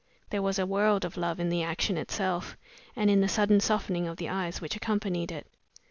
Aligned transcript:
There 0.31 0.41
was 0.41 0.57
a 0.57 0.65
world 0.65 1.05
of 1.05 1.15
love 1.15 1.39
in 1.39 1.49
the 1.49 1.61
action 1.61 1.95
itself, 1.95 2.57
and 2.95 3.07
in 3.11 3.21
the 3.21 3.27
sudden 3.27 3.59
softening 3.59 4.07
of 4.07 4.17
the 4.17 4.29
eyes 4.29 4.59
which 4.59 4.75
accompanied 4.75 5.31
it. 5.31 5.45